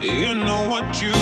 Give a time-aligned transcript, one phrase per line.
[0.00, 1.12] You know what you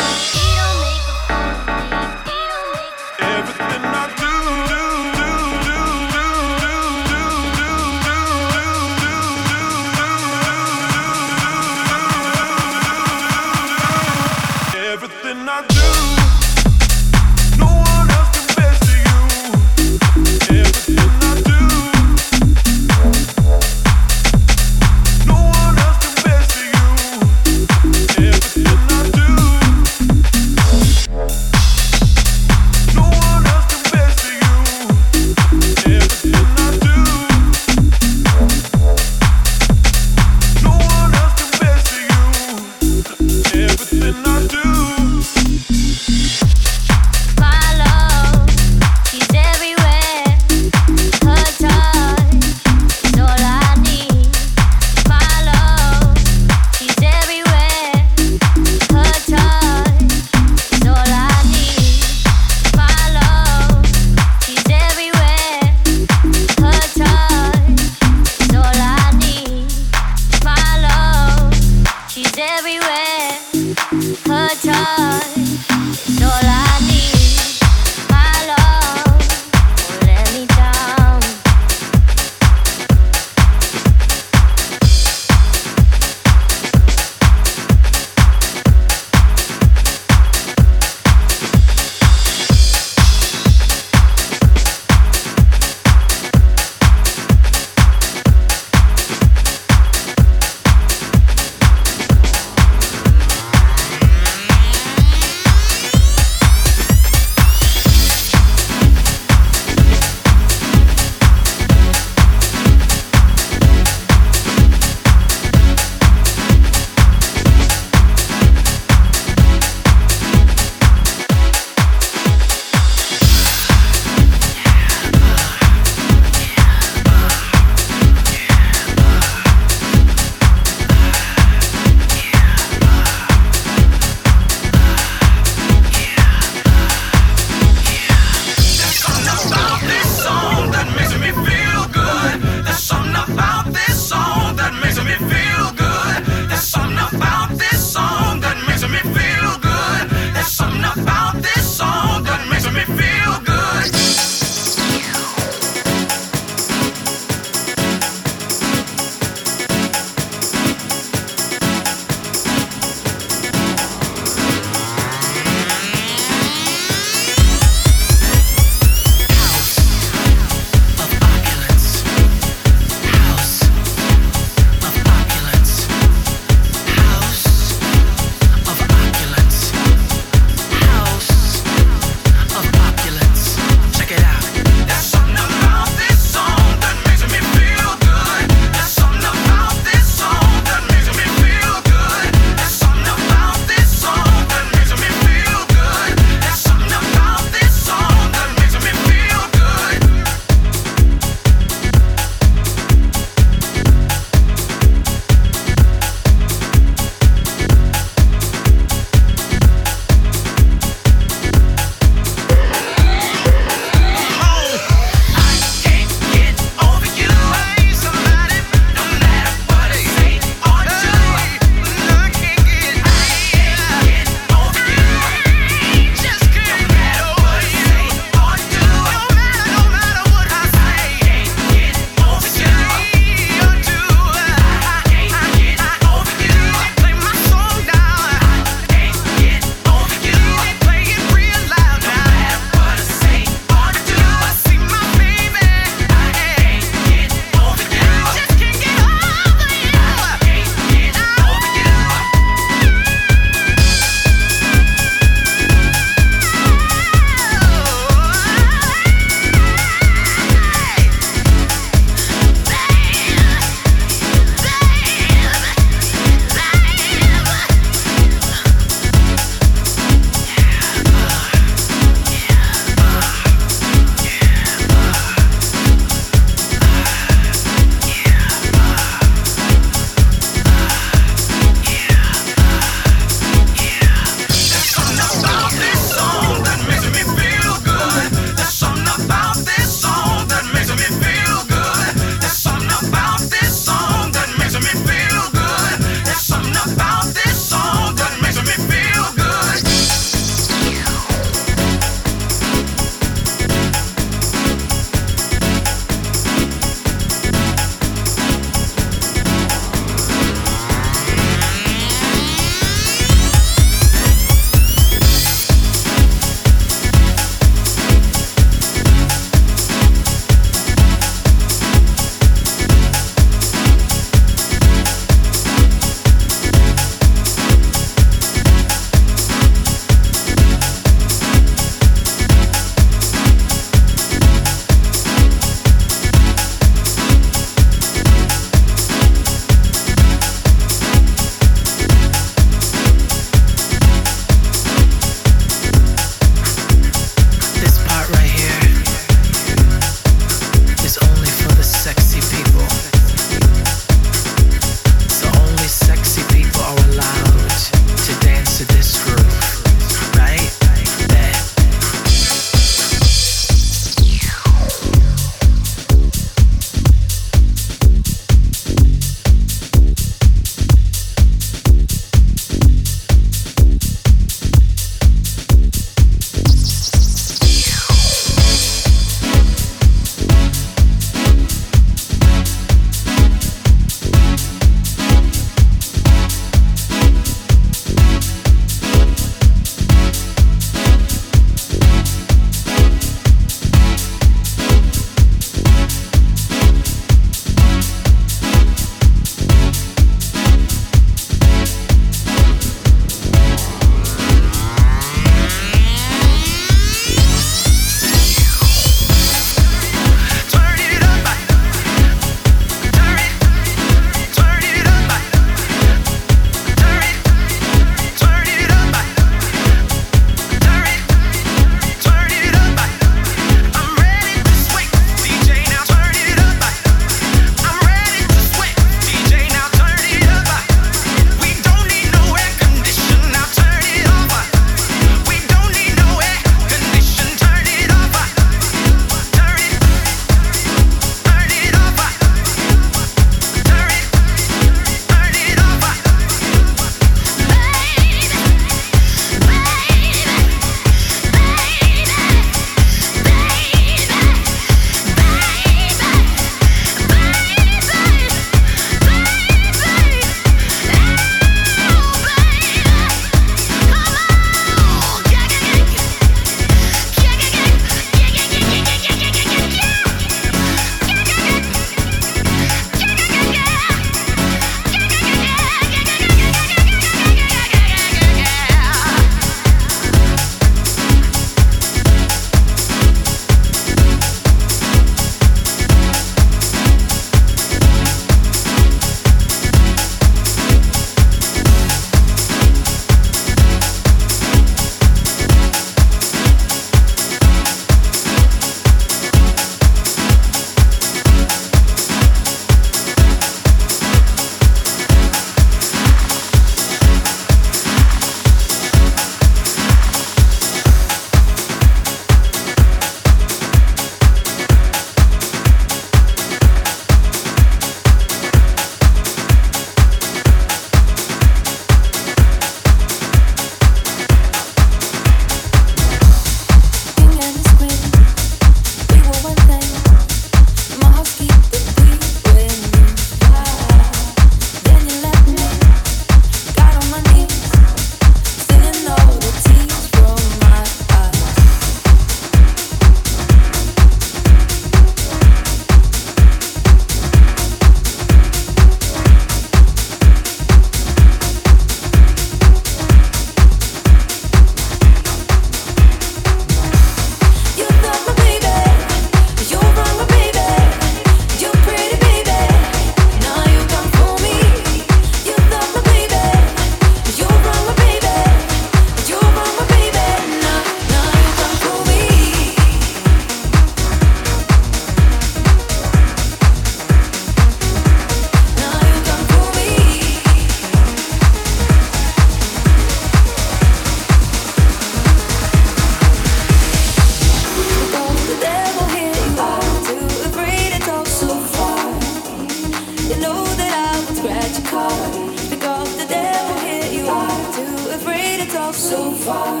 [599.20, 600.00] so far.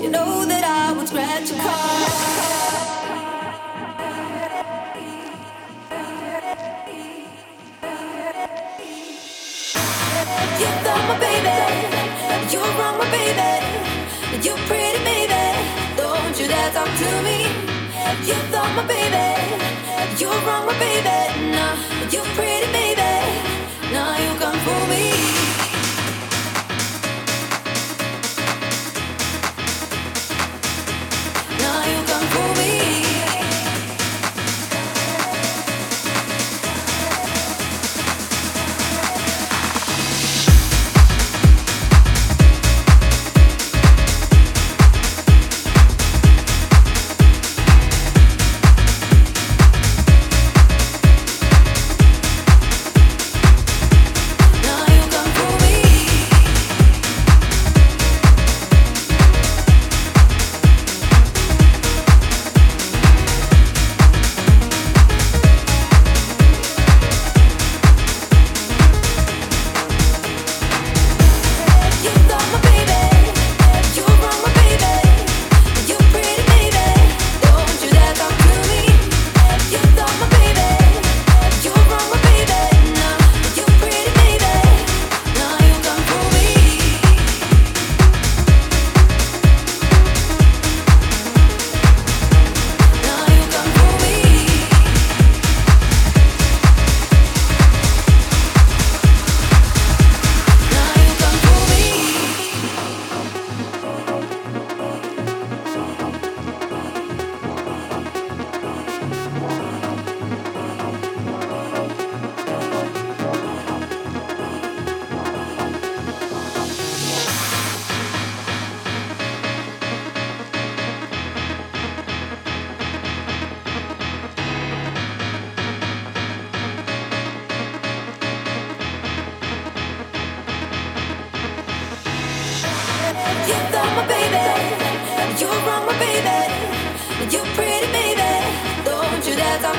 [0.00, 2.06] You know that I would scratch your car.
[10.60, 10.78] You're
[11.10, 11.58] my baby,
[12.52, 13.50] you're wrong, my baby,
[14.46, 15.44] you're pretty, baby.
[15.96, 17.38] Don't you dare talk to me.
[18.28, 19.26] You thought my baby,
[20.20, 21.18] you're wrong, my baby.
[21.50, 21.74] Nah,
[22.12, 23.12] you're pretty, baby.
[23.92, 25.35] Now nah, you come for me.
[32.36, 32.75] hold me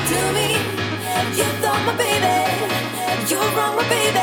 [0.08, 0.48] do me.
[1.36, 2.36] You thought my baby,
[3.28, 4.17] you're wrong my baby.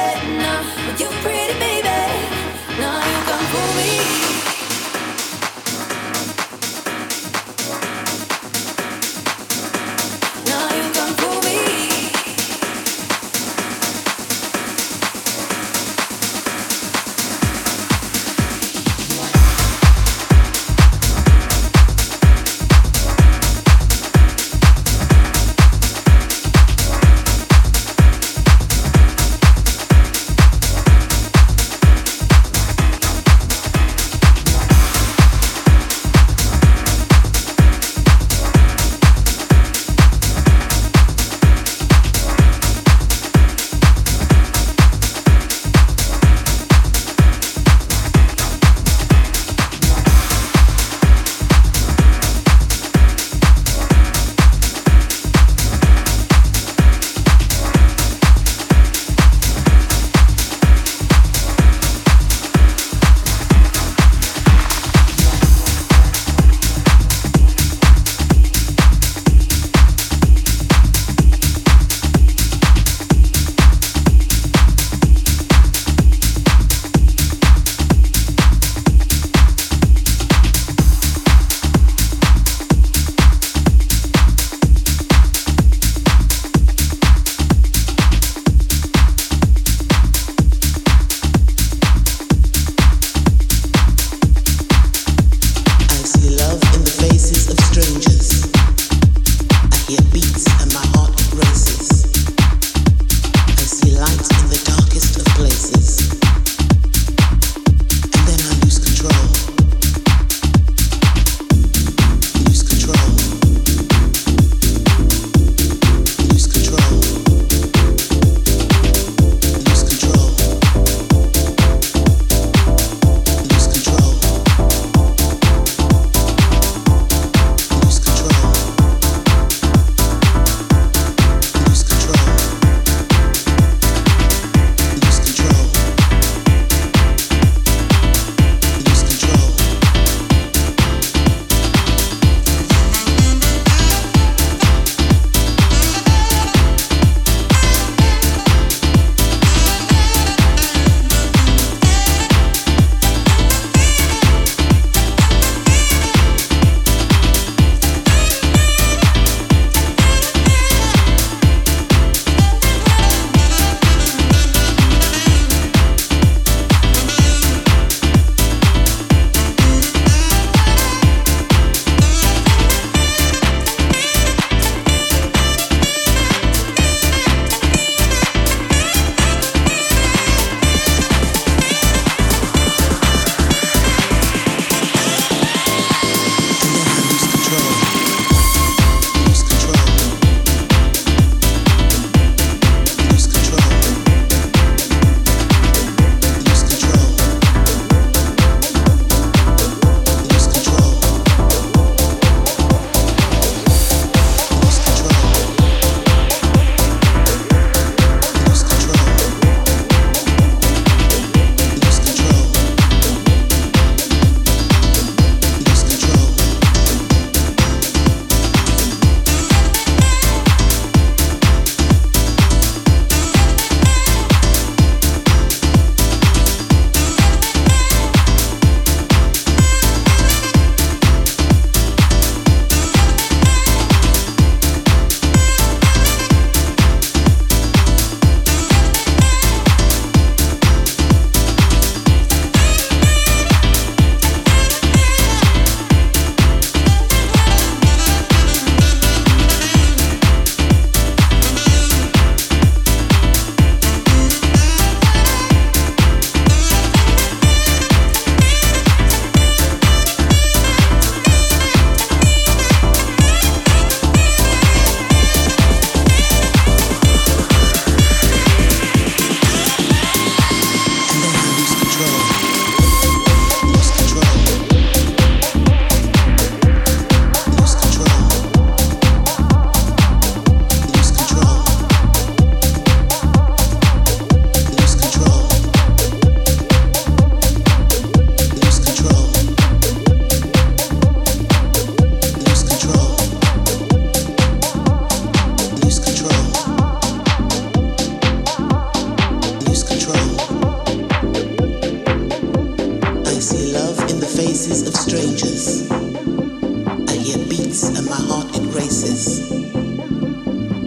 [308.06, 309.52] and my heart embraces.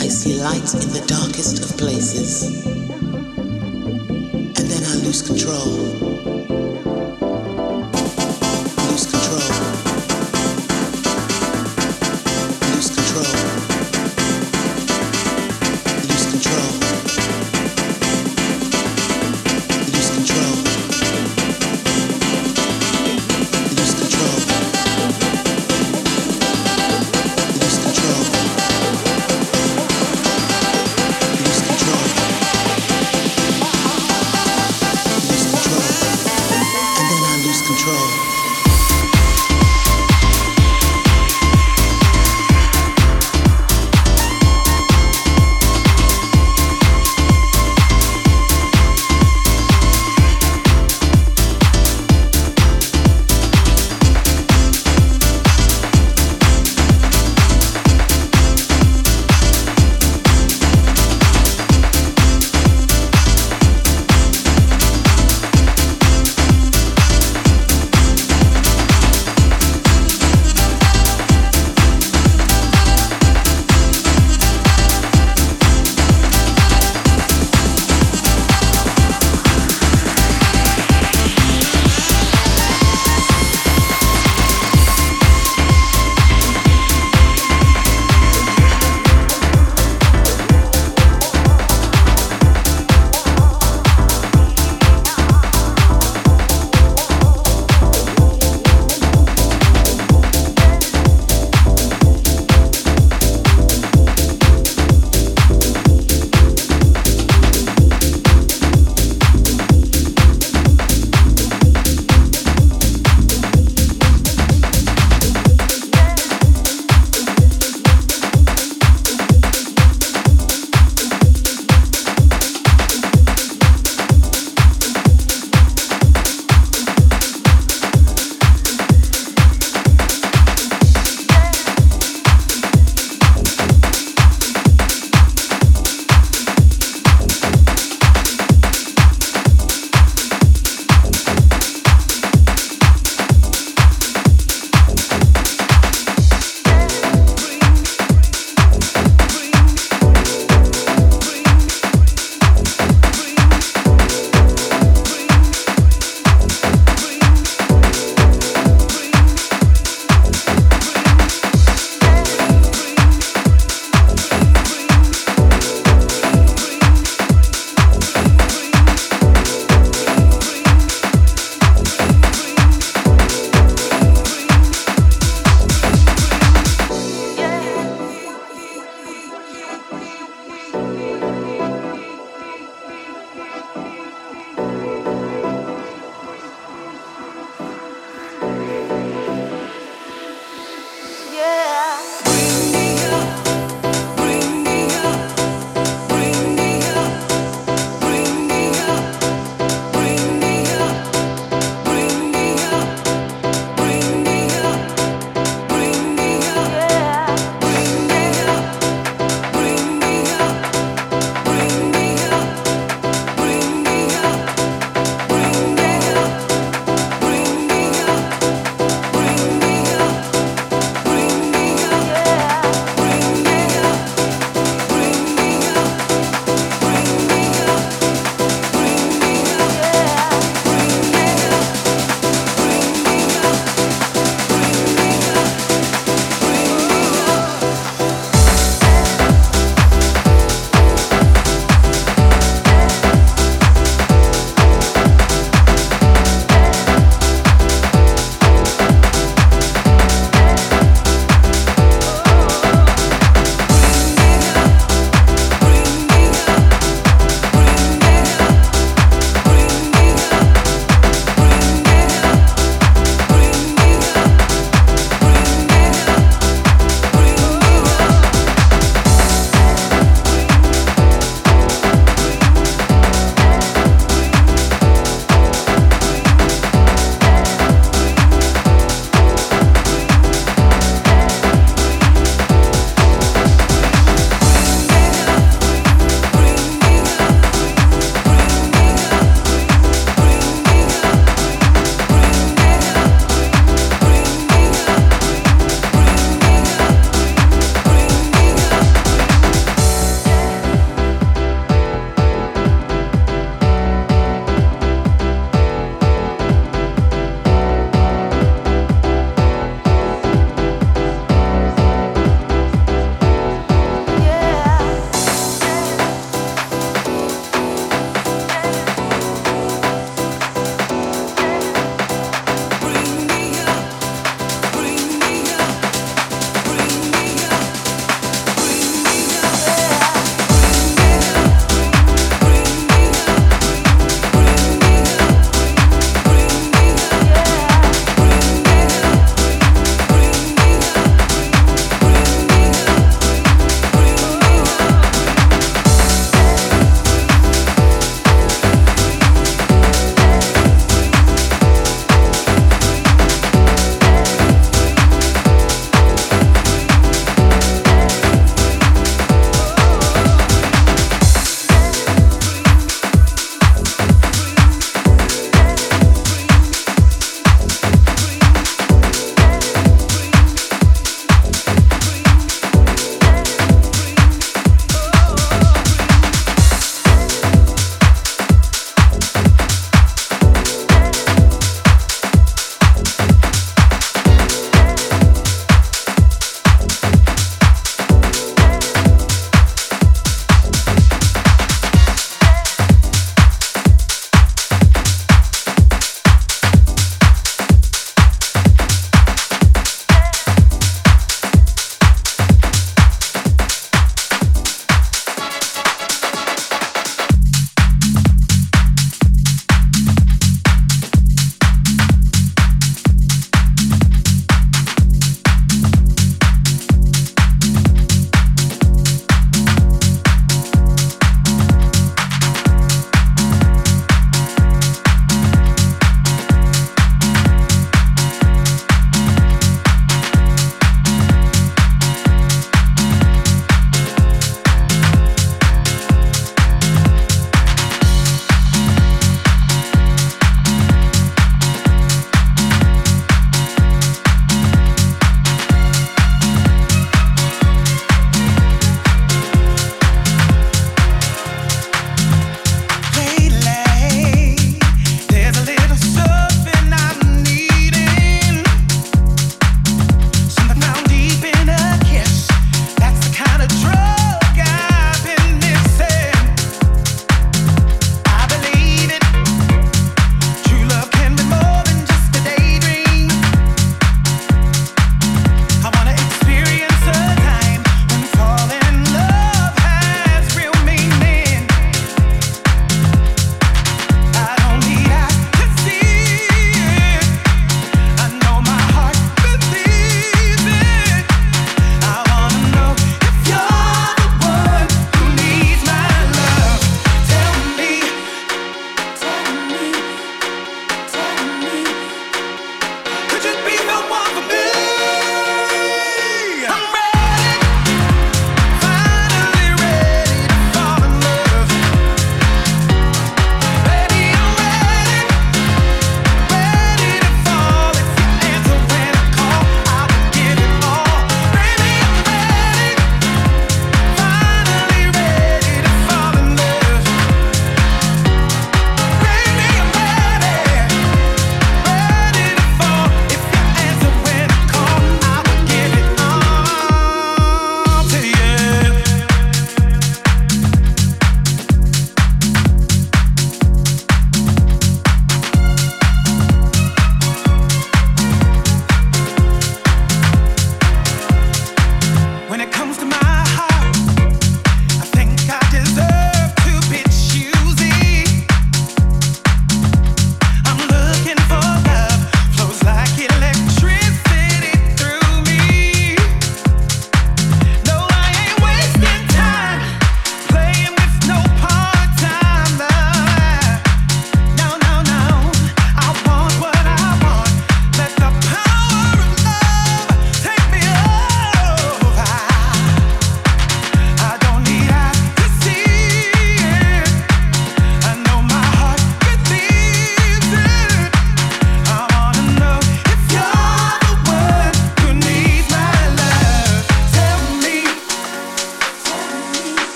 [0.00, 2.64] I see light in the darkest of places.
[4.56, 6.11] And then I lose control.